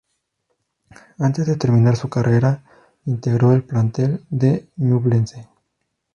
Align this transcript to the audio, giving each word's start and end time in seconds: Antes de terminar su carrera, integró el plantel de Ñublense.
Antes 1.19 1.45
de 1.45 1.57
terminar 1.57 1.95
su 1.95 2.09
carrera, 2.09 2.63
integró 3.05 3.53
el 3.53 3.61
plantel 3.61 4.25
de 4.31 4.67
Ñublense. 4.77 5.47